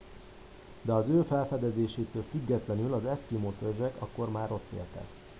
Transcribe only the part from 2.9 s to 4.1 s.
az eszkimó törzsek